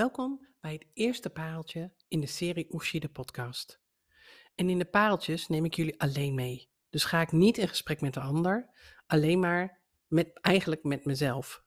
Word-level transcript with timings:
Welkom 0.00 0.46
bij 0.60 0.72
het 0.72 0.86
eerste 0.94 1.30
pareltje 1.30 1.92
in 2.08 2.20
de 2.20 2.26
serie 2.26 2.74
Oeshi 2.74 2.98
de 2.98 3.08
podcast. 3.08 3.80
En 4.54 4.70
in 4.70 4.78
de 4.78 4.84
pareltjes 4.84 5.48
neem 5.48 5.64
ik 5.64 5.74
jullie 5.74 6.00
alleen 6.00 6.34
mee. 6.34 6.70
Dus 6.90 7.04
ga 7.04 7.20
ik 7.20 7.32
niet 7.32 7.58
in 7.58 7.68
gesprek 7.68 8.00
met 8.00 8.14
de 8.14 8.20
ander, 8.20 8.70
alleen 9.06 9.38
maar 9.38 9.80
met, 10.06 10.38
eigenlijk 10.40 10.84
met 10.84 11.04
mezelf. 11.04 11.64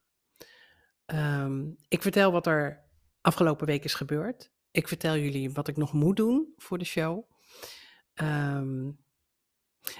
Ehm, 1.04 1.70
ik 1.88 2.02
vertel 2.02 2.32
wat 2.32 2.46
er 2.46 2.84
afgelopen 3.20 3.66
week 3.66 3.84
is 3.84 3.94
gebeurd. 3.94 4.52
Ik 4.70 4.88
vertel 4.88 5.16
jullie 5.16 5.52
wat 5.52 5.68
ik 5.68 5.76
nog 5.76 5.92
moet 5.92 6.16
doen 6.16 6.52
voor 6.56 6.78
de 6.78 6.84
show. 6.84 7.30
Ehm, 8.14 8.90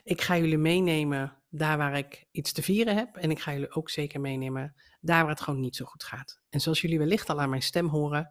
ik 0.03 0.23
ga 0.23 0.37
jullie 0.37 0.59
meenemen 0.59 1.37
daar 1.51 1.79
waar 1.79 1.99
ik 1.99 2.27
iets 2.31 2.53
te 2.53 2.63
vieren 2.63 2.97
heb. 2.97 3.17
En 3.17 3.31
ik 3.31 3.41
ga 3.41 3.53
jullie 3.53 3.71
ook 3.71 3.91
zeker 3.91 4.21
meenemen 4.21 4.75
daar 5.01 5.21
waar 5.21 5.33
het 5.33 5.41
gewoon 5.41 5.61
niet 5.61 5.77
zo 5.77 5.85
goed 5.85 6.05
gaat. 6.05 6.41
En 6.49 6.61
zoals 6.61 6.81
jullie 6.81 6.99
wellicht 6.99 7.31
al 7.31 7.41
aan 7.41 7.51
mijn 7.51 7.63
stem 7.63 7.89
horen, 7.89 8.31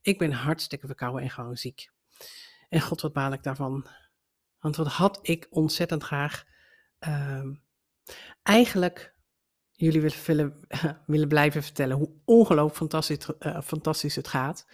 ik 0.00 0.18
ben 0.18 0.32
hartstikke 0.32 0.86
verkouden 0.86 1.22
en 1.22 1.30
gewoon 1.30 1.56
ziek. 1.56 1.90
En 2.68 2.80
god, 2.80 3.00
wat 3.00 3.12
baal 3.12 3.32
ik 3.32 3.42
daarvan. 3.42 3.86
Want 4.58 4.76
wat 4.76 4.86
had 4.86 5.18
ik 5.22 5.46
ontzettend 5.50 6.02
graag 6.02 6.44
uh, 7.00 7.46
eigenlijk 8.42 9.14
jullie 9.72 10.00
willen, 10.00 10.66
willen, 11.06 11.28
blijven 11.28 11.62
vertellen 11.62 11.96
hoe 11.96 12.12
ongelooflijk 12.24 12.76
fantastisch, 12.76 13.28
uh, 13.38 13.60
fantastisch 13.60 14.16
het 14.16 14.28
gaat. 14.28 14.66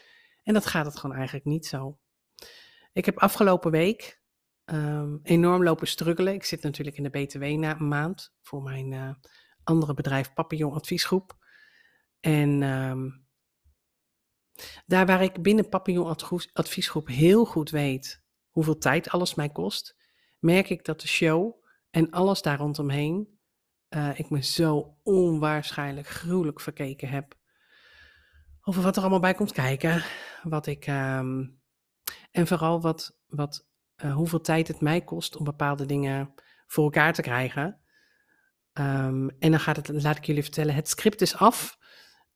En 0.43 0.55
dat 0.55 0.67
gaat 0.67 0.87
het 0.87 0.99
gewoon 0.99 1.17
eigenlijk 1.17 1.45
niet 1.45 1.67
zo. 1.67 1.99
Ik 2.93 3.05
heb 3.05 3.19
afgelopen 3.19 3.71
week 3.71 4.22
um, 4.65 5.21
enorm 5.23 5.63
lopen 5.63 5.87
struggelen. 5.87 6.35
Ik 6.35 6.45
zit 6.45 6.63
natuurlijk 6.63 6.97
in 6.97 7.03
de 7.03 7.11
BTW-maand 7.11 8.35
voor 8.41 8.63
mijn 8.63 8.93
uh, 8.93 9.15
andere 9.65 9.95
bedrijf 9.95 10.33
Papillon 10.33 10.73
Adviesgroep. 10.73 11.37
En 12.21 12.63
um, 12.63 13.27
daar 14.87 15.07
waar 15.07 15.23
ik 15.23 15.43
binnen 15.43 15.69
Papillon 15.69 16.17
Adviesgroep 16.53 17.07
heel 17.07 17.45
goed 17.45 17.71
weet 17.71 18.23
hoeveel 18.51 18.79
tijd 18.79 19.11
alles 19.11 19.35
mij 19.35 19.49
kost, 19.49 19.97
merk 20.39 20.71
ik 20.71 20.85
dat 20.85 21.01
de 21.01 21.09
show 21.09 21.65
en 21.91 22.11
alles 22.11 22.43
daar 22.43 22.59
rondomheen, 22.59 23.39
uh, 23.89 24.19
ik 24.19 24.31
me 24.31 24.43
zo 24.43 24.99
onwaarschijnlijk 25.03 26.07
gruwelijk 26.07 26.61
verkeken 26.61 27.09
heb. 27.09 27.41
Over 28.63 28.83
wat 28.83 28.97
er 28.97 29.03
allemaal 29.03 29.21
bij 29.21 29.35
komt 29.35 29.53
kijken. 29.53 30.05
Wat 30.43 30.67
ik. 30.67 30.87
Um, 30.87 31.61
en 32.31 32.47
vooral 32.47 32.81
wat, 32.81 33.19
wat 33.27 33.69
uh, 34.05 34.15
hoeveel 34.15 34.41
tijd 34.41 34.69
het 34.69 34.81
mij 34.81 35.01
kost 35.01 35.37
om 35.37 35.45
bepaalde 35.45 35.87
dingen 35.87 36.35
voor 36.67 36.85
elkaar 36.85 37.13
te 37.13 37.23
krijgen. 37.23 37.81
Um, 38.73 39.31
en 39.39 39.51
dan 39.51 39.61
gaat 39.61 39.77
het, 39.77 40.03
laat 40.03 40.17
ik 40.17 40.25
jullie 40.25 40.43
vertellen, 40.43 40.75
het 40.75 40.89
script 40.89 41.21
is 41.21 41.37
af. 41.37 41.79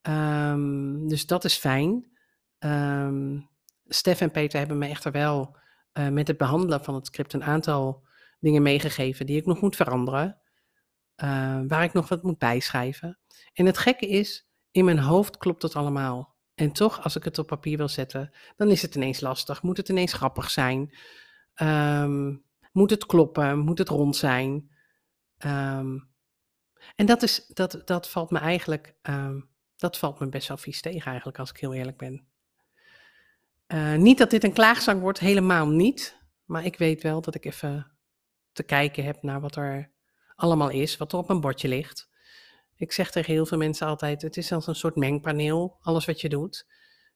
Um, 0.03 1.09
dus 1.09 1.27
dat 1.27 1.45
is 1.45 1.57
fijn. 1.57 2.11
Um, 2.59 3.49
Stef 3.87 4.21
en 4.21 4.31
Peter 4.31 4.59
hebben 4.59 4.79
me 4.79 4.89
echter 4.89 5.13
wel 5.13 5.57
uh, 5.93 6.09
met 6.09 6.29
het 6.29 6.39
behandelen 6.39 6.85
van 6.85 6.95
het 6.95 7.07
script 7.07 7.33
een 7.33 7.45
aantal 7.45 8.05
dingen 8.41 8.63
meegegeven 8.63 9.27
die 9.27 9.37
ik 9.37 9.47
nog 9.47 9.61
moet 9.61 9.77
veranderen. 9.77 10.41
Waar 11.69 11.83
ik 11.83 11.93
nog 11.93 12.09
wat 12.09 12.23
moet 12.23 12.39
bijschrijven. 12.39 13.19
En 13.53 13.67
het 13.67 13.79
gekke 13.79 14.09
is, 14.09 14.49
in 14.71 14.85
mijn 14.85 14.99
hoofd 14.99 15.37
klopt 15.37 15.63
het 15.63 15.75
allemaal. 15.75 16.35
En 16.55 16.73
toch, 16.73 17.03
als 17.03 17.17
ik 17.17 17.25
het 17.25 17.39
op 17.39 17.47
papier 17.47 17.77
wil 17.77 17.89
zetten, 17.89 18.35
dan 18.57 18.71
is 18.71 18.83
het 18.83 18.95
ineens 18.95 19.21
lastig. 19.21 19.63
Moet 19.63 19.77
het 19.77 19.89
ineens 19.89 20.13
grappig 20.13 20.51
zijn? 20.51 20.97
Um, 21.63 22.45
moet 22.73 22.91
het 22.91 23.07
kloppen? 23.07 23.59
Moet 23.59 23.79
het 23.79 23.89
rond 23.89 24.17
zijn? 24.17 24.71
Um, 25.45 26.09
en 26.97 27.07
dat, 27.07 27.23
is, 27.23 27.47
dat, 27.47 27.83
dat 27.85 28.09
valt 28.09 28.31
me 28.31 28.39
eigenlijk, 28.39 28.95
um, 29.03 29.49
dat 29.77 29.99
valt 29.99 30.21
me 30.21 30.29
best 30.29 30.49
wel 30.49 30.57
vies 30.57 30.81
tegen 30.81 31.07
eigenlijk, 31.07 31.39
als 31.39 31.51
ik 31.51 31.57
heel 31.57 31.75
eerlijk 31.75 31.97
ben. 31.97 32.27
Uh, 33.69 33.95
niet 33.95 34.19
dat 34.19 34.31
dit 34.31 34.45
een 34.45 34.53
klaagzang 34.53 35.01
wordt, 35.01 35.19
helemaal 35.19 35.69
niet. 35.69 36.19
Maar 36.45 36.65
ik 36.65 36.79
weet 36.79 37.03
wel 37.03 37.21
dat 37.21 37.35
ik 37.35 37.45
even 37.45 37.91
te 38.53 38.63
kijken 38.63 39.05
heb 39.05 39.23
naar 39.23 39.41
wat 39.41 39.57
er 39.57 39.91
allemaal 40.35 40.71
is, 40.71 40.97
wat 40.97 41.13
er 41.13 41.19
op 41.19 41.31
een 41.31 41.41
bordje 41.41 41.69
ligt. 41.69 42.09
Ik 42.77 42.93
zeg 42.93 43.11
tegen 43.11 43.33
heel 43.33 43.47
veel 43.47 43.59
mensen 43.59 43.87
altijd, 43.87 44.23
het 44.23 44.37
is 44.37 44.53
als 44.53 44.67
een 44.67 44.75
soort 44.75 44.97
mengpaneel, 44.97 45.79
alles 45.81 46.05
wat 46.05 46.21
je 46.21 46.29
doet. 46.29 46.67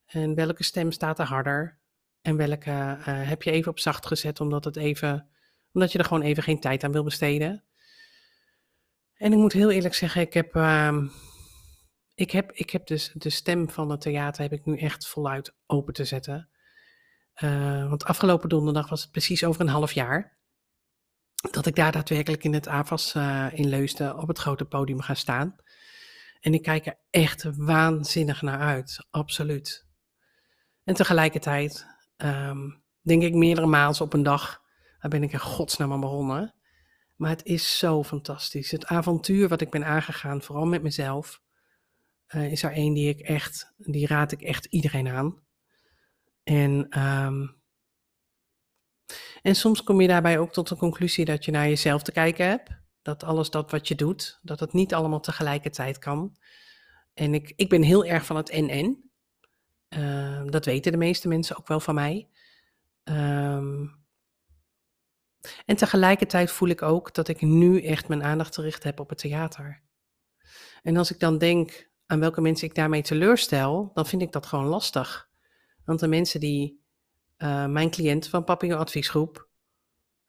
En 0.06 0.34
welke 0.34 0.62
stem 0.62 0.92
staat 0.92 1.19
er 1.19 1.26
harder? 1.26 1.78
En 2.22 2.36
welke 2.36 2.70
uh, 2.70 3.04
heb 3.04 3.42
je 3.42 3.50
even 3.50 3.70
op 3.70 3.78
zacht 3.78 4.06
gezet 4.06 4.41
omdat, 4.41 4.64
het 4.64 4.76
even, 4.76 5.28
omdat 5.72 5.92
je 5.92 5.98
er 5.98 6.04
gewoon 6.04 6.22
even 6.22 6.42
geen 6.42 6.60
tijd 6.60 6.84
aan 6.84 6.92
wil 6.92 7.04
besteden? 7.04 7.64
En 9.14 9.32
ik 9.32 9.38
moet 9.38 9.53
heel 9.53 9.70
eerlijk 9.70 9.94
zeggen, 9.94 10.20
ik 10.20 10.34
heb, 10.34 10.54
uh, 10.54 10.98
ik 12.14 12.30
heb, 12.30 12.53
ik 12.53 12.70
heb 12.70 12.86
dus 12.86 13.12
de 13.14 13.30
stem 13.30 13.70
van 13.70 13.91
het 13.91 14.00
theater 14.00 14.42
heb 14.42 14.53
ik 14.53 14.64
nu 14.64 14.78
echt 14.78 15.09
voluit 15.09 15.54
open 15.66 15.94
te 15.94 16.04
zetten. 16.04 16.48
Uh, 17.42 17.88
want 17.88 18.04
afgelopen 18.04 18.48
donderdag 18.48 18.88
was 18.88 19.03
het 19.03 19.10
precies 19.10 19.44
over 19.44 19.60
een 19.60 19.69
half 19.69 19.92
jaar 19.92 20.38
dat 21.50 21.66
ik 21.66 21.75
daar 21.75 21.92
daadwerkelijk 21.92 22.44
in 22.44 22.54
het 22.54 22.69
AVAS 22.69 23.14
uh, 23.14 23.47
in 23.53 23.69
Leusden 23.69 24.19
op 24.19 24.28
het 24.28 24.38
grote 24.38 24.64
podium 24.64 25.00
ga 25.00 25.14
staan. 25.14 25.56
En 26.41 26.54
ik 26.54 26.62
kijk 26.62 26.86
er 26.86 26.98
echt 27.10 27.47
waanzinnig 27.56 28.42
naar 28.42 28.60
uit, 28.60 29.06
absoluut. 29.10 29.86
En 30.84 30.94
tegelijkertijd 30.94 31.86
um, 32.25 32.82
denk 33.00 33.22
ik 33.22 33.34
meerdere 33.34 33.66
maanden 33.66 34.00
op 34.00 34.12
een 34.12 34.22
dag, 34.22 34.62
daar 35.00 35.10
ben 35.10 35.22
ik 35.22 35.32
er 35.32 35.41
godsnaam 35.41 35.92
aan 35.92 36.00
begonnen. 36.00 36.54
Maar 37.16 37.31
het 37.31 37.44
is 37.44 37.78
zo 37.78 38.04
fantastisch. 38.04 38.70
Het 38.70 38.86
avontuur 38.86 39.48
wat 39.48 39.60
ik 39.60 39.70
ben 39.70 39.84
aangegaan, 39.84 40.42
vooral 40.42 40.66
met 40.66 40.82
mezelf, 40.82 41.41
uh, 42.34 42.53
is 42.53 42.62
er 42.62 42.72
één 42.72 42.94
die 42.94 43.09
ik 43.09 43.20
echt, 43.20 43.75
die 43.76 44.06
raad 44.06 44.32
ik 44.32 44.42
echt 44.42 44.64
iedereen 44.64 45.09
aan. 45.09 45.38
En, 46.42 47.00
um, 47.00 47.56
en 49.42 49.54
soms 49.54 49.82
kom 49.82 50.00
je 50.00 50.09
daarbij 50.09 50.38
ook 50.38 50.53
tot 50.53 50.69
de 50.69 50.76
conclusie 50.76 51.25
dat 51.25 51.44
je 51.44 51.50
naar 51.50 51.69
jezelf 51.69 52.03
te 52.03 52.12
kijken 52.12 52.47
hebt. 52.47 52.70
Dat 53.03 53.25
alles 53.25 53.50
dat 53.50 53.70
wat 53.70 53.88
je 53.88 53.94
doet, 53.94 54.38
dat 54.42 54.60
het 54.60 54.72
niet 54.72 54.94
allemaal 54.94 55.20
tegelijkertijd 55.20 55.98
kan. 55.98 56.36
En 57.14 57.34
ik, 57.34 57.53
ik 57.56 57.69
ben 57.69 57.82
heel 57.82 58.04
erg 58.04 58.26
van 58.26 58.36
het 58.36 58.50
en-en. 58.50 59.09
Uh, 59.97 60.43
dat 60.47 60.65
weten 60.65 60.93
de 60.93 60.99
meeste 60.99 61.28
mensen 61.28 61.56
ook 61.56 61.69
wel 61.69 61.81
van 61.81 61.95
mij. 61.95 62.28
Um, 63.05 63.99
en 65.67 65.77
tegelijkertijd 65.77 66.51
voel 66.51 66.69
ik 66.69 66.83
ook 66.83 67.15
dat 67.15 67.28
ik 67.28 67.41
nu 67.41 67.83
echt 67.83 68.09
mijn 68.09 68.23
aandacht 68.25 68.55
gericht 68.55 68.83
heb 68.83 69.01
op 69.01 69.09
het 69.09 69.19
theater. 69.19 69.83
En 70.83 70.97
als 70.97 71.11
ik 71.11 71.21
dan 71.21 71.39
denk 71.39 71.91
aan 72.06 72.21
welke 72.21 72.41
mensen 72.41 72.69
ik 72.69 72.75
daarmee 72.75 73.03
teleurstel, 73.03 73.91
dan 73.95 74.06
vind 74.06 74.23
ik 74.23 74.33
dat 74.33 74.47
gewoon 74.47 74.67
lastig. 74.67 75.28
Want 75.84 76.01
de 76.01 76.09
mensen 76.09 76.41
die, 76.41 76.83
uh, 77.39 77.67
mijn 77.67 77.91
cliënten 77.91 78.31
van 78.31 78.45
Papillon 78.45 78.78
Adviesgroep, 78.78 79.49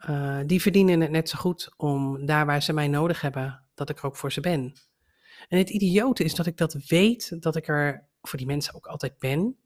uh, 0.09 0.39
die 0.45 0.61
verdienen 0.61 1.01
het 1.01 1.11
net 1.11 1.29
zo 1.29 1.37
goed 1.37 1.73
om 1.77 2.25
daar 2.25 2.45
waar 2.45 2.61
ze 2.61 2.73
mij 2.73 2.87
nodig 2.87 3.21
hebben, 3.21 3.65
dat 3.73 3.89
ik 3.89 3.97
er 3.97 4.05
ook 4.05 4.15
voor 4.15 4.31
ze 4.31 4.41
ben. 4.41 4.73
En 5.47 5.57
het 5.57 5.69
idiote 5.69 6.23
is 6.23 6.35
dat 6.35 6.45
ik 6.45 6.57
dat 6.57 6.73
weet, 6.73 7.41
dat 7.41 7.55
ik 7.55 7.67
er 7.67 8.09
voor 8.21 8.37
die 8.37 8.47
mensen 8.47 8.75
ook 8.75 8.87
altijd 8.87 9.19
ben. 9.19 9.57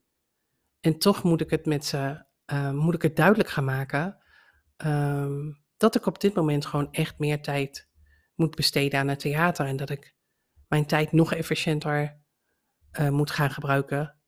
En 0.79 0.99
toch 0.99 1.23
moet 1.23 1.41
ik 1.41 1.49
het 1.49 1.65
met 1.65 1.85
ze, 1.85 2.25
uh, 2.53 2.71
moet 2.71 2.93
ik 2.93 3.01
het 3.01 3.15
duidelijk 3.15 3.49
gaan 3.49 3.65
maken 3.65 4.17
um, 4.77 5.63
dat 5.77 5.95
ik 5.95 6.05
op 6.05 6.19
dit 6.19 6.33
moment 6.33 6.65
gewoon 6.65 6.91
echt 6.91 7.19
meer 7.19 7.41
tijd 7.41 7.89
moet 8.35 8.55
besteden 8.55 8.99
aan 8.99 9.07
het 9.07 9.19
theater. 9.19 9.65
En 9.65 9.77
dat 9.77 9.89
ik 9.89 10.15
mijn 10.67 10.85
tijd 10.85 11.11
nog 11.11 11.33
efficiënter 11.33 12.19
uh, 12.99 13.09
moet 13.09 13.31
gaan 13.31 13.51
gebruiken 13.51 14.19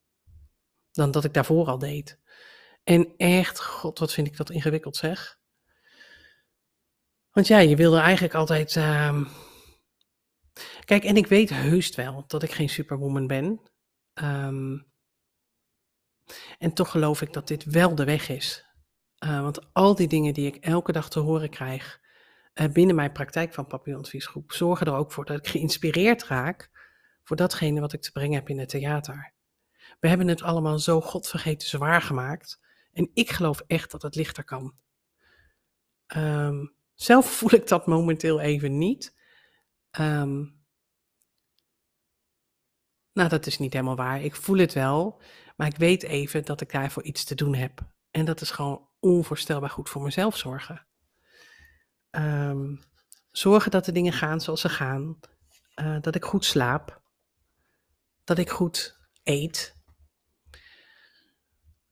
dan 0.91 1.11
dat 1.11 1.23
ik 1.23 1.33
daarvoor 1.33 1.67
al 1.67 1.77
deed. 1.77 2.19
En 2.83 3.13
echt, 3.17 3.61
god, 3.61 3.99
wat 3.99 4.13
vind 4.13 4.27
ik 4.27 4.37
dat 4.37 4.49
ingewikkeld 4.49 4.95
zeg. 4.95 5.39
Want 7.31 7.47
ja, 7.47 7.57
je 7.57 7.75
wilde 7.75 7.99
eigenlijk 7.99 8.33
altijd. 8.33 8.75
Uh, 8.75 9.21
Kijk, 10.85 11.03
en 11.03 11.17
ik 11.17 11.27
weet 11.27 11.49
heus 11.49 11.95
wel 11.95 12.23
dat 12.27 12.43
ik 12.43 12.51
geen 12.51 12.69
superwoman 12.69 13.27
ben. 13.27 13.61
Um, 14.23 14.85
en 16.57 16.73
toch 16.73 16.91
geloof 16.91 17.21
ik 17.21 17.33
dat 17.33 17.47
dit 17.47 17.63
wel 17.63 17.95
de 17.95 18.03
weg 18.03 18.29
is. 18.29 18.65
Uh, 19.25 19.41
want 19.41 19.73
al 19.73 19.95
die 19.95 20.07
dingen 20.07 20.33
die 20.33 20.47
ik 20.47 20.55
elke 20.55 20.91
dag 20.91 21.09
te 21.09 21.19
horen 21.19 21.49
krijg 21.49 21.99
uh, 22.53 22.67
binnen 22.67 22.95
mijn 22.95 23.11
praktijk 23.11 23.53
van 23.53 23.67
papillonadviesgroep, 23.67 24.51
zorgen 24.51 24.87
er 24.87 24.93
ook 24.93 25.11
voor 25.11 25.25
dat 25.25 25.37
ik 25.37 25.47
geïnspireerd 25.47 26.23
raak 26.23 26.69
voor 27.23 27.35
datgene 27.35 27.79
wat 27.79 27.93
ik 27.93 28.01
te 28.01 28.11
brengen 28.11 28.37
heb 28.37 28.49
in 28.49 28.59
het 28.59 28.69
theater. 28.69 29.33
We 29.99 30.07
hebben 30.07 30.27
het 30.27 30.41
allemaal 30.41 30.79
zo 30.79 31.01
godvergeten 31.01 31.67
zwaar 31.67 32.01
gemaakt. 32.01 32.59
En 32.93 33.09
ik 33.13 33.29
geloof 33.29 33.63
echt 33.67 33.91
dat 33.91 34.01
het 34.01 34.15
lichter 34.15 34.43
kan. 34.43 34.75
Um, 36.15 36.75
zelf 36.95 37.31
voel 37.31 37.53
ik 37.53 37.67
dat 37.67 37.87
momenteel 37.87 38.39
even 38.39 38.77
niet. 38.77 39.15
Um, 39.99 40.56
nou, 43.17 43.29
dat 43.29 43.45
is 43.45 43.57
niet 43.57 43.73
helemaal 43.73 43.95
waar. 43.95 44.21
Ik 44.21 44.35
voel 44.35 44.57
het 44.57 44.73
wel, 44.73 45.21
maar 45.55 45.67
ik 45.67 45.77
weet 45.77 46.03
even 46.03 46.45
dat 46.45 46.61
ik 46.61 46.71
daarvoor 46.71 47.03
iets 47.03 47.23
te 47.23 47.35
doen 47.35 47.55
heb. 47.55 47.81
En 48.11 48.25
dat 48.25 48.41
is 48.41 48.51
gewoon 48.51 48.89
onvoorstelbaar 48.99 49.69
goed 49.69 49.89
voor 49.89 50.01
mezelf 50.01 50.37
zorgen. 50.37 50.85
Um, 52.11 52.83
zorgen 53.31 53.71
dat 53.71 53.85
de 53.85 53.91
dingen 53.91 54.13
gaan 54.13 54.41
zoals 54.41 54.61
ze 54.61 54.69
gaan. 54.69 55.19
Uh, 55.75 55.97
dat 56.01 56.15
ik 56.15 56.25
goed 56.25 56.45
slaap. 56.45 57.01
Dat 58.23 58.37
ik 58.37 58.49
goed 58.49 58.99
eet. 59.23 59.75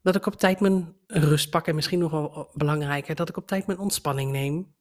Dat 0.02 0.14
ik 0.16 0.26
op 0.26 0.34
tijd 0.34 0.60
mijn 0.60 0.96
rust 1.06 1.50
pak 1.50 1.66
en 1.66 1.74
misschien 1.74 1.98
nog 1.98 2.10
wel 2.10 2.50
belangrijker, 2.52 3.14
dat 3.14 3.28
ik 3.28 3.36
op 3.36 3.46
tijd 3.46 3.66
mijn 3.66 3.78
ontspanning 3.78 4.32
neem. 4.32 4.74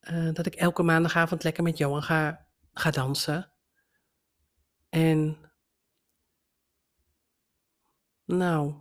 Uh, 0.00 0.32
dat 0.32 0.46
ik 0.46 0.54
elke 0.54 0.82
maandagavond 0.82 1.42
lekker 1.42 1.62
met 1.62 1.78
Johan 1.78 2.02
ga, 2.02 2.46
ga 2.72 2.90
dansen. 2.90 3.52
En 4.88 5.47
nou, 8.28 8.74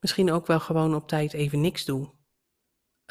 misschien 0.00 0.30
ook 0.30 0.46
wel 0.46 0.60
gewoon 0.60 0.94
op 0.94 1.08
tijd 1.08 1.32
even 1.32 1.60
niks 1.60 1.84
doe. 1.84 2.16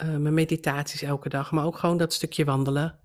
Uh, 0.01 0.15
mijn 0.15 0.33
meditaties 0.33 1.01
elke 1.01 1.29
dag, 1.29 1.51
maar 1.51 1.65
ook 1.65 1.77
gewoon 1.77 1.97
dat 1.97 2.13
stukje 2.13 2.45
wandelen. 2.45 2.99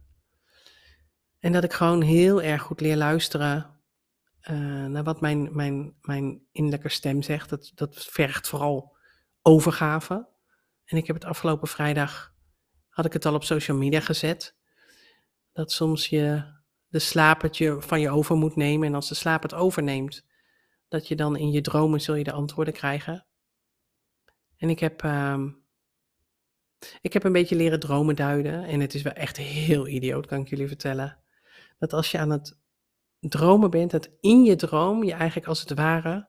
En 1.39 1.53
dat 1.53 1.65
ik 1.65 1.73
gewoon 1.73 2.03
heel 2.03 2.43
erg 2.43 2.63
goed 2.63 2.81
leer 2.81 2.97
luisteren 2.97 3.81
uh, 4.51 4.87
naar 4.87 5.05
wat 5.05 5.21
mijn, 5.21 5.57
mijn, 5.57 5.97
mijn 6.01 6.47
innerlijke 6.53 6.89
stem 6.89 7.23
zegt. 7.23 7.51
Dat, 7.51 7.73
dat 7.75 8.05
vergt 8.05 8.49
vooral 8.49 8.97
overgave. 9.43 10.29
En 10.85 10.97
ik 10.97 11.07
heb 11.07 11.17
het 11.17 11.25
afgelopen 11.25 11.69
vrijdag, 11.69 12.35
had 12.89 13.05
ik 13.05 13.13
het 13.13 13.27
al 13.27 13.35
op 13.35 13.45
social 13.45 13.77
media 13.77 14.01
gezet. 14.01 14.57
Dat 15.53 15.73
soms 15.73 16.09
je 16.09 16.45
de 16.89 16.99
slaap 16.99 17.49
van 17.79 18.01
je 18.01 18.11
over 18.11 18.37
moet 18.37 18.57
nemen. 18.57 18.87
En 18.87 18.95
als 18.95 19.09
de 19.09 19.15
slaap 19.15 19.43
het 19.43 19.55
overneemt, 19.55 20.27
dat 20.93 21.09
je 21.09 21.17
dan 21.17 21.37
in 21.37 21.51
je 21.51 21.61
dromen 21.61 22.01
zul 22.01 22.15
je 22.15 22.25
de 22.25 22.33
antwoorden 22.33 22.75
krijgen. 22.75 23.27
En 24.57 24.71
ik 24.71 24.79
heb, 24.79 25.03
uh, 25.05 25.45
ik 27.01 27.13
heb 27.13 27.25
een 27.25 27.33
beetje 27.33 27.57
leren 27.57 27.81
dromen 27.81 28.17
duiden. 28.17 28.65
En 28.65 28.81
het 28.81 28.95
is 28.95 29.03
wel 29.03 29.13
echt 29.13 29.37
heel 29.37 29.87
idioot, 29.87 30.27
kan 30.27 30.41
ik 30.41 30.49
jullie 30.49 30.67
vertellen. 30.67 31.19
Dat 31.79 31.93
als 31.93 32.11
je 32.11 32.19
aan 32.19 32.31
het 32.31 32.59
dromen 33.19 33.71
bent, 33.71 33.91
dat 33.91 34.11
in 34.21 34.45
je 34.45 34.57
droom 34.57 35.05
je 35.05 35.13
eigenlijk 35.13 35.49
als 35.49 35.61
het 35.61 35.75
ware 35.75 36.29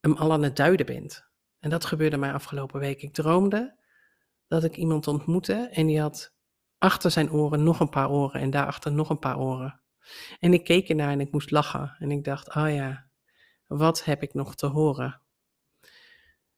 hem 0.00 0.12
al 0.12 0.32
aan 0.32 0.42
het 0.42 0.56
duiden 0.56 0.86
bent. 0.86 1.24
En 1.58 1.70
dat 1.70 1.84
gebeurde 1.84 2.16
mij 2.16 2.32
afgelopen 2.32 2.80
week. 2.80 3.02
Ik 3.02 3.14
droomde 3.14 3.78
dat 4.46 4.64
ik 4.64 4.76
iemand 4.76 5.06
ontmoette 5.06 5.68
en 5.72 5.86
die 5.86 6.00
had 6.00 6.34
achter 6.78 7.10
zijn 7.10 7.30
oren 7.30 7.62
nog 7.62 7.80
een 7.80 7.88
paar 7.88 8.10
oren 8.10 8.40
en 8.40 8.50
daarachter 8.50 8.92
nog 8.92 9.10
een 9.10 9.18
paar 9.18 9.38
oren. 9.38 9.80
En 10.38 10.52
ik 10.52 10.64
keek 10.64 10.88
ernaar 10.88 11.10
en 11.10 11.20
ik 11.20 11.32
moest 11.32 11.50
lachen. 11.50 11.96
En 11.98 12.10
ik 12.10 12.24
dacht, 12.24 12.54
oh 12.54 12.74
ja, 12.74 13.05
wat 13.66 14.04
heb 14.04 14.22
ik 14.22 14.34
nog 14.34 14.54
te 14.54 14.66
horen? 14.66 15.20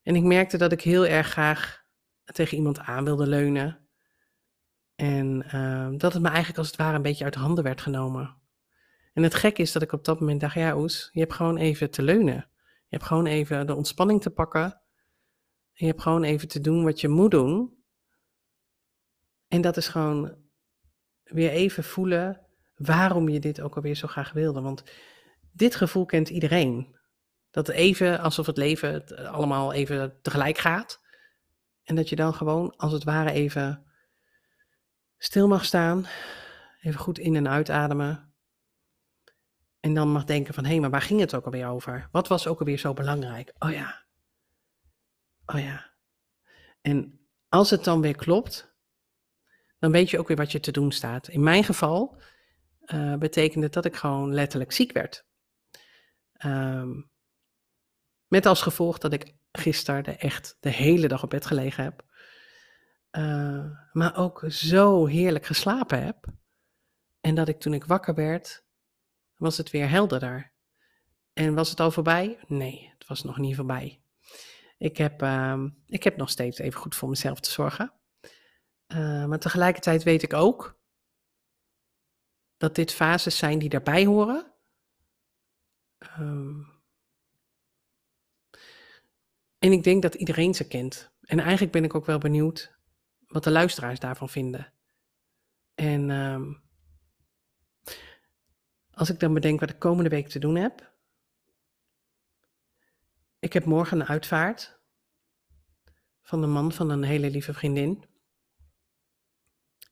En 0.02 0.14
ik 0.14 0.22
merkte 0.22 0.56
dat 0.56 0.72
ik 0.72 0.80
heel 0.80 1.06
erg 1.06 1.26
graag 1.26 1.84
tegen 2.24 2.56
iemand 2.56 2.78
aan 2.78 3.04
wilde 3.04 3.26
leunen. 3.26 3.88
En 4.94 5.46
uh, 5.54 5.88
dat 5.98 6.12
het 6.12 6.22
me 6.22 6.28
eigenlijk 6.28 6.58
als 6.58 6.66
het 6.66 6.76
ware 6.76 6.96
een 6.96 7.02
beetje 7.02 7.24
uit 7.24 7.34
handen 7.34 7.64
werd 7.64 7.80
genomen. 7.80 8.36
En 9.12 9.22
het 9.22 9.34
gek 9.34 9.58
is 9.58 9.72
dat 9.72 9.82
ik 9.82 9.92
op 9.92 10.04
dat 10.04 10.20
moment 10.20 10.40
dacht, 10.40 10.54
ja 10.54 10.76
Oes, 10.76 11.10
je 11.12 11.20
hebt 11.20 11.32
gewoon 11.32 11.56
even 11.56 11.90
te 11.90 12.02
leunen. 12.02 12.48
Je 12.64 12.96
hebt 12.96 13.04
gewoon 13.04 13.26
even 13.26 13.66
de 13.66 13.74
ontspanning 13.74 14.22
te 14.22 14.30
pakken. 14.30 14.62
En 14.62 15.86
je 15.86 15.86
hebt 15.86 16.02
gewoon 16.02 16.22
even 16.22 16.48
te 16.48 16.60
doen 16.60 16.84
wat 16.84 17.00
je 17.00 17.08
moet 17.08 17.30
doen. 17.30 17.76
En 19.48 19.60
dat 19.60 19.76
is 19.76 19.88
gewoon 19.88 20.36
weer 21.24 21.50
even 21.50 21.84
voelen 21.84 22.46
waarom 22.76 23.28
je 23.28 23.40
dit 23.40 23.60
ook 23.60 23.76
alweer 23.76 23.94
zo 23.94 24.08
graag 24.08 24.32
wilde. 24.32 24.60
Want 24.60 24.84
dit 25.52 25.74
gevoel 25.74 26.04
kent 26.04 26.28
iedereen. 26.28 26.97
Dat 27.50 27.68
even 27.68 28.20
alsof 28.20 28.46
het 28.46 28.56
leven 28.56 28.92
het 28.92 29.16
allemaal 29.16 29.72
even 29.72 30.18
tegelijk 30.22 30.58
gaat. 30.58 31.00
En 31.84 31.94
dat 31.94 32.08
je 32.08 32.16
dan 32.16 32.34
gewoon 32.34 32.76
als 32.76 32.92
het 32.92 33.04
ware 33.04 33.30
even 33.30 33.86
stil 35.18 35.48
mag 35.48 35.64
staan. 35.64 36.06
Even 36.80 37.00
goed 37.00 37.18
in- 37.18 37.36
en 37.36 37.48
uitademen. 37.48 38.32
En 39.80 39.94
dan 39.94 40.08
mag 40.08 40.24
denken 40.24 40.54
van, 40.54 40.64
hé, 40.64 40.70
hey, 40.70 40.80
maar 40.80 40.90
waar 40.90 41.02
ging 41.02 41.20
het 41.20 41.34
ook 41.34 41.44
alweer 41.44 41.66
over? 41.66 42.08
Wat 42.12 42.28
was 42.28 42.46
ook 42.46 42.58
alweer 42.58 42.78
zo 42.78 42.92
belangrijk? 42.92 43.52
Oh 43.58 43.70
ja. 43.70 44.04
Oh 45.46 45.60
ja. 45.60 45.90
En 46.80 47.28
als 47.48 47.70
het 47.70 47.84
dan 47.84 48.00
weer 48.00 48.16
klopt, 48.16 48.76
dan 49.78 49.92
weet 49.92 50.10
je 50.10 50.18
ook 50.18 50.28
weer 50.28 50.36
wat 50.36 50.52
je 50.52 50.60
te 50.60 50.70
doen 50.70 50.92
staat. 50.92 51.28
In 51.28 51.42
mijn 51.42 51.64
geval 51.64 52.20
uh, 52.86 53.14
betekende 53.14 53.68
dat 53.68 53.84
ik 53.84 53.96
gewoon 53.96 54.34
letterlijk 54.34 54.72
ziek 54.72 54.92
werd. 54.92 55.26
Um, 56.44 57.10
met 58.28 58.46
als 58.46 58.62
gevolg 58.62 58.98
dat 58.98 59.12
ik 59.12 59.34
gisteren 59.52 60.18
echt 60.18 60.56
de 60.60 60.70
hele 60.70 61.08
dag 61.08 61.22
op 61.22 61.30
bed 61.30 61.46
gelegen 61.46 61.84
heb. 61.84 62.06
Uh, 63.12 63.64
maar 63.92 64.16
ook 64.16 64.44
zo 64.48 65.06
heerlijk 65.06 65.46
geslapen 65.46 66.04
heb. 66.04 66.26
En 67.20 67.34
dat 67.34 67.48
ik 67.48 67.60
toen 67.60 67.74
ik 67.74 67.84
wakker 67.84 68.14
werd, 68.14 68.64
was 69.36 69.56
het 69.56 69.70
weer 69.70 69.88
helderder. 69.88 70.52
En 71.32 71.54
was 71.54 71.70
het 71.70 71.80
al 71.80 71.90
voorbij? 71.90 72.38
Nee, 72.46 72.92
het 72.98 73.06
was 73.06 73.22
nog 73.22 73.38
niet 73.38 73.56
voorbij. 73.56 74.02
Ik 74.78 74.96
heb, 74.96 75.22
uh, 75.22 75.64
ik 75.86 76.02
heb 76.02 76.16
nog 76.16 76.30
steeds 76.30 76.58
even 76.58 76.80
goed 76.80 76.94
voor 76.94 77.08
mezelf 77.08 77.40
te 77.40 77.50
zorgen. 77.50 77.92
Uh, 78.88 79.24
maar 79.24 79.38
tegelijkertijd 79.38 80.02
weet 80.02 80.22
ik 80.22 80.32
ook 80.32 80.80
dat 82.56 82.74
dit 82.74 82.92
fases 82.92 83.36
zijn 83.36 83.58
die 83.58 83.68
daarbij 83.68 84.06
horen. 84.06 84.52
Uh, 86.02 86.68
en 89.58 89.72
ik 89.72 89.82
denk 89.82 90.02
dat 90.02 90.14
iedereen 90.14 90.54
ze 90.54 90.66
kent. 90.66 91.10
En 91.20 91.38
eigenlijk 91.38 91.72
ben 91.72 91.84
ik 91.84 91.94
ook 91.94 92.06
wel 92.06 92.18
benieuwd 92.18 92.76
wat 93.26 93.44
de 93.44 93.50
luisteraars 93.50 94.00
daarvan 94.00 94.28
vinden. 94.28 94.72
En 95.74 96.08
uh, 96.08 96.40
als 98.90 99.10
ik 99.10 99.20
dan 99.20 99.34
bedenk 99.34 99.60
wat 99.60 99.70
ik 99.70 99.78
komende 99.78 100.10
week 100.10 100.28
te 100.28 100.38
doen 100.38 100.56
heb. 100.56 100.92
Ik 103.38 103.52
heb 103.52 103.64
morgen 103.64 104.00
een 104.00 104.06
uitvaart 104.06 104.78
van 106.22 106.40
de 106.40 106.46
man 106.46 106.72
van 106.72 106.90
een 106.90 107.02
hele 107.02 107.30
lieve 107.30 107.54
vriendin. 107.54 108.04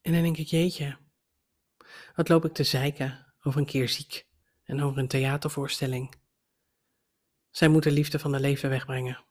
En 0.02 0.12
dan 0.12 0.22
denk 0.22 0.36
ik, 0.36 0.46
jeetje, 0.46 0.98
wat 2.14 2.28
loop 2.28 2.44
ik 2.44 2.52
te 2.52 2.64
zeiken 2.64 3.34
over 3.42 3.60
een 3.60 3.66
keer 3.66 3.88
ziek 3.88 4.26
en 4.64 4.82
over 4.82 4.98
een 4.98 5.08
theatervoorstelling. 5.08 6.14
Zij 7.50 7.68
moet 7.68 7.82
de 7.82 7.90
liefde 7.90 8.18
van 8.18 8.32
de 8.32 8.40
leven 8.40 8.70
wegbrengen. 8.70 9.25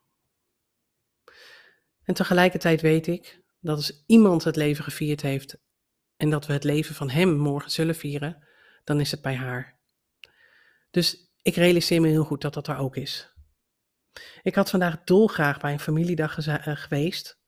En 2.05 2.13
tegelijkertijd 2.13 2.81
weet 2.81 3.07
ik 3.07 3.43
dat 3.59 3.77
als 3.77 4.03
iemand 4.05 4.43
het 4.43 4.55
leven 4.55 4.83
gevierd 4.83 5.21
heeft 5.21 5.57
en 6.17 6.29
dat 6.29 6.45
we 6.45 6.53
het 6.53 6.63
leven 6.63 6.95
van 6.95 7.09
hem 7.09 7.37
morgen 7.37 7.71
zullen 7.71 7.95
vieren, 7.95 8.47
dan 8.83 8.99
is 8.99 9.11
het 9.11 9.21
bij 9.21 9.35
haar. 9.35 9.79
Dus 10.91 11.33
ik 11.41 11.55
realiseer 11.55 12.01
me 12.01 12.07
heel 12.07 12.23
goed 12.23 12.41
dat 12.41 12.53
dat 12.53 12.67
er 12.67 12.77
ook 12.77 12.95
is. 12.95 13.33
Ik 14.41 14.55
had 14.55 14.69
vandaag 14.69 15.03
dolgraag 15.03 15.59
bij 15.59 15.71
een 15.71 15.79
familiedag 15.79 16.47
eh, 16.47 16.75
geweest, 16.75 17.39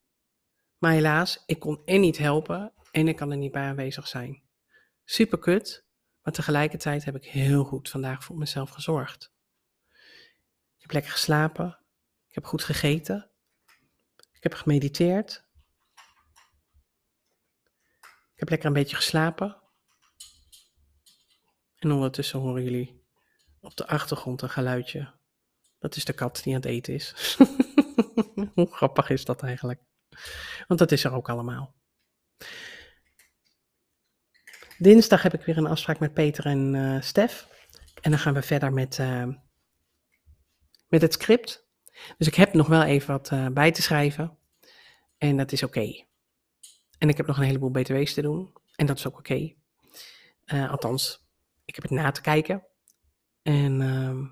maar 0.77 0.91
helaas, 0.91 1.43
ik 1.45 1.59
kon 1.59 1.81
en 1.85 1.99
niet 1.99 2.17
helpen 2.17 2.73
en 2.91 3.07
ik 3.07 3.15
kan 3.15 3.31
er 3.31 3.37
niet 3.37 3.51
bij 3.51 3.63
aanwezig 3.63 4.07
zijn. 4.07 4.43
Super 5.03 5.39
kut, 5.39 5.85
maar 6.21 6.33
tegelijkertijd 6.33 7.05
heb 7.05 7.15
ik 7.15 7.25
heel 7.25 7.63
goed 7.63 7.89
vandaag 7.89 8.23
voor 8.23 8.37
mezelf 8.37 8.69
gezorgd. 8.69 9.33
Ik 10.75 10.83
heb 10.83 10.91
lekker 10.91 11.11
geslapen, 11.11 11.79
ik 12.27 12.35
heb 12.35 12.45
goed 12.45 12.63
gegeten, 12.63 13.31
heb 14.49 14.59
gemediteerd. 14.59 15.45
Ik 18.33 18.43
heb 18.43 18.49
lekker 18.49 18.67
een 18.67 18.73
beetje 18.73 18.95
geslapen. 18.95 19.61
En 21.75 21.91
ondertussen 21.91 22.39
horen 22.39 22.63
jullie 22.63 23.05
op 23.59 23.75
de 23.75 23.87
achtergrond 23.87 24.41
een 24.41 24.49
geluidje. 24.49 25.13
Dat 25.79 25.95
is 25.95 26.05
de 26.05 26.13
kat 26.13 26.43
die 26.43 26.53
aan 26.53 26.61
het 26.61 26.69
eten 26.69 26.93
is. 26.93 27.37
Hoe 28.53 28.67
grappig 28.75 29.09
is 29.09 29.25
dat 29.25 29.43
eigenlijk? 29.43 29.81
Want 30.67 30.79
dat 30.79 30.91
is 30.91 31.03
er 31.03 31.13
ook 31.13 31.29
allemaal. 31.29 31.75
Dinsdag 34.77 35.21
heb 35.21 35.33
ik 35.33 35.45
weer 35.45 35.57
een 35.57 35.67
afspraak 35.67 35.99
met 35.99 36.13
Peter 36.13 36.45
en 36.45 36.73
uh, 36.73 37.01
Stef. 37.01 37.47
En 38.01 38.11
dan 38.11 38.19
gaan 38.19 38.33
we 38.33 38.41
verder 38.41 38.73
met, 38.73 38.97
uh, 38.97 39.27
met 40.87 41.01
het 41.01 41.13
script. 41.13 41.66
Dus 42.17 42.27
ik 42.27 42.35
heb 42.35 42.53
nog 42.53 42.67
wel 42.67 42.83
even 42.83 43.07
wat 43.07 43.31
uh, 43.31 43.47
bij 43.47 43.71
te 43.71 43.81
schrijven. 43.81 44.37
En 45.17 45.37
dat 45.37 45.51
is 45.51 45.63
oké. 45.63 46.05
En 46.97 47.09
ik 47.09 47.17
heb 47.17 47.27
nog 47.27 47.37
een 47.37 47.43
heleboel 47.43 47.71
btw's 47.71 48.13
te 48.13 48.21
doen. 48.21 48.53
En 48.75 48.85
dat 48.85 48.97
is 48.97 49.07
ook 49.07 49.17
oké. 49.17 49.53
Uh, 50.45 50.71
althans, 50.71 51.27
ik 51.65 51.75
heb 51.75 51.83
het 51.83 51.93
na 51.93 52.11
te 52.11 52.21
kijken. 52.21 52.67
En 53.41 53.81
uh, 53.81 54.25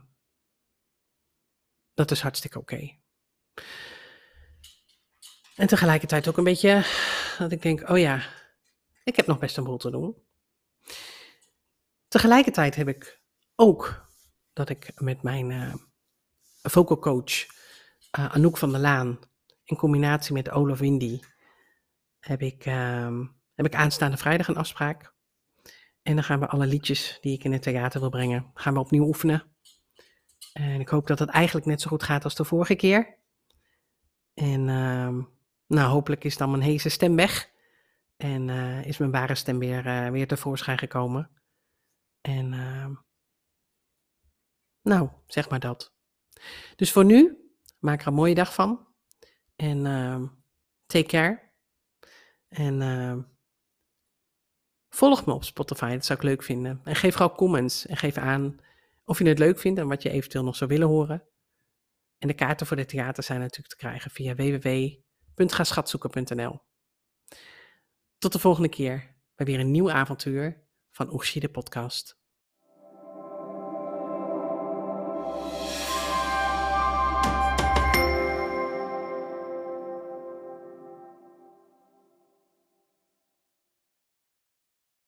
dat 1.93 2.11
is 2.11 2.21
hartstikke 2.21 2.59
oké. 2.59 2.97
En 5.55 5.67
tegelijkertijd 5.67 6.27
ook 6.27 6.37
een 6.37 6.43
beetje 6.43 6.85
dat 7.37 7.51
ik 7.51 7.61
denk, 7.61 7.89
oh 7.89 7.97
ja, 7.97 8.23
ik 9.03 9.15
heb 9.15 9.27
nog 9.27 9.39
best 9.39 9.57
een 9.57 9.63
boel 9.63 9.77
te 9.77 9.91
doen. 9.91 10.23
Tegelijkertijd 12.07 12.75
heb 12.75 12.87
ik 12.87 13.21
ook 13.55 14.09
dat 14.53 14.69
ik 14.69 14.91
met 14.95 15.21
mijn 15.21 15.49
uh, 15.49 15.75
vocal 16.69 16.99
coach 16.99 17.45
uh, 18.19 18.33
Anouk 18.35 18.57
van 18.57 18.71
der 18.71 18.81
Laan 18.81 19.19
in 19.63 19.77
combinatie 19.77 20.33
met 20.33 20.49
Olaf 20.49 20.79
Windy 20.79 21.19
heb 22.19 22.41
ik, 22.41 22.65
uh, 22.65 23.19
heb 23.55 23.65
ik 23.65 23.75
aanstaande 23.75 24.17
vrijdag 24.17 24.47
een 24.47 24.57
afspraak. 24.57 25.13
En 26.01 26.15
dan 26.15 26.23
gaan 26.23 26.39
we 26.39 26.47
alle 26.47 26.65
liedjes 26.65 27.17
die 27.21 27.33
ik 27.33 27.43
in 27.43 27.51
het 27.51 27.61
theater 27.61 27.99
wil 27.99 28.09
brengen, 28.09 28.51
gaan 28.53 28.73
we 28.73 28.79
opnieuw 28.79 29.05
oefenen. 29.05 29.55
En 30.53 30.79
ik 30.79 30.89
hoop 30.89 31.07
dat 31.07 31.19
het 31.19 31.29
eigenlijk 31.29 31.65
net 31.65 31.81
zo 31.81 31.89
goed 31.89 32.03
gaat 32.03 32.23
als 32.23 32.35
de 32.35 32.45
vorige 32.45 32.75
keer. 32.75 33.17
En 34.33 34.69
ehm, 34.69 35.21
nou, 35.67 35.89
hopelijk 35.89 36.23
is 36.23 36.37
dan 36.37 36.49
mijn 36.49 36.63
heese 36.63 36.89
stem 36.89 37.15
weg. 37.15 37.53
En 38.17 38.49
eh, 38.49 38.85
is 38.85 38.97
mijn 38.97 39.11
ware 39.11 39.35
stem 39.35 39.59
weer, 39.59 39.85
uh, 39.85 40.09
weer 40.09 40.27
tevoorschijn 40.27 40.77
gekomen. 40.77 41.31
En 42.21 42.53
ehm, 42.53 42.93
nou, 44.81 45.09
zeg 45.27 45.49
maar 45.49 45.59
dat. 45.59 45.94
Dus 46.75 46.91
voor 46.91 47.05
nu, 47.05 47.49
maak 47.79 48.01
er 48.01 48.07
een 48.07 48.13
mooie 48.13 48.35
dag 48.35 48.53
van. 48.53 48.87
En 49.55 49.85
ehm, 49.85 50.25
take 50.85 51.05
care. 51.05 51.43
En 52.47 52.81
uh, 52.81 53.17
volg 54.89 55.25
me 55.25 55.33
op 55.33 55.43
Spotify, 55.43 55.93
dat 55.93 56.05
zou 56.05 56.19
ik 56.19 56.25
leuk 56.25 56.43
vinden. 56.43 56.81
En 56.83 56.95
geef 56.95 57.15
gewoon 57.15 57.35
comments 57.35 57.85
en 57.85 57.97
geef 57.97 58.17
aan 58.17 58.59
of 59.05 59.19
je 59.19 59.27
het 59.27 59.39
leuk 59.39 59.59
vindt 59.59 59.79
en 59.79 59.87
wat 59.87 60.01
je 60.01 60.09
eventueel 60.09 60.43
nog 60.43 60.55
zou 60.55 60.69
willen 60.69 60.87
horen. 60.87 61.23
En 62.17 62.27
de 62.27 62.33
kaarten 62.33 62.67
voor 62.67 62.77
de 62.77 62.85
theater 62.85 63.23
zijn 63.23 63.39
natuurlijk 63.39 63.69
te 63.69 63.75
krijgen 63.75 64.11
via 64.11 64.35
www.gaschatzoeken.nl. 64.35 66.59
Tot 68.17 68.31
de 68.31 68.39
volgende 68.39 68.69
keer 68.69 69.15
bij 69.35 69.45
weer 69.45 69.59
een 69.59 69.71
nieuw 69.71 69.91
avontuur 69.91 70.63
van 70.91 71.13
Oeshi 71.13 71.39
de 71.39 71.49
podcast. 71.49 72.23